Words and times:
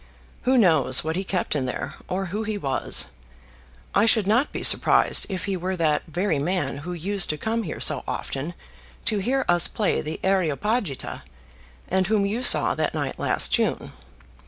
Who 0.49 0.57
knows 0.57 1.03
what 1.03 1.15
he 1.15 1.23
kept 1.23 1.55
in 1.55 1.67
here, 1.67 1.93
or 2.07 2.25
who 2.33 2.41
he 2.41 2.57
was! 2.57 3.05
I 3.93 4.07
should 4.07 4.25
not 4.25 4.51
be 4.51 4.63
surprised 4.63 5.27
if 5.29 5.45
he 5.45 5.55
were 5.55 5.75
that 5.75 6.01
very 6.07 6.39
man 6.39 6.77
who 6.77 6.93
used 6.93 7.29
to 7.29 7.37
come 7.37 7.61
here 7.61 7.79
so 7.79 8.03
often 8.07 8.55
to 9.05 9.19
hear 9.19 9.45
us 9.47 9.67
play 9.67 10.01
the 10.01 10.19
'Areopagita,' 10.23 11.21
and 11.87 12.07
whom 12.07 12.25
you 12.25 12.41
saw 12.41 12.73
that 12.73 12.95
night 12.95 13.19
last 13.19 13.51
June. 13.51 13.91